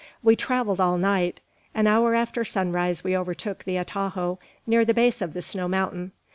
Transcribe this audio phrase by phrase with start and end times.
[0.23, 1.41] We travelled all night.
[1.75, 6.11] An hour after sunrise we overtook the atajo, near the base of the snow mountain.